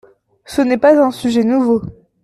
[0.45, 1.83] Ce n’est pas un sujet nouveau.